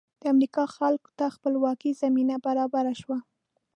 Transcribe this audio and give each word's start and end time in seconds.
د 0.21 0.23
امریکا 0.33 0.63
خلکو 0.77 1.09
ته 1.19 1.25
خپلواکۍ 1.35 1.91
زمینه 2.03 2.35
برابره 2.45 2.93
شوه. 3.01 3.17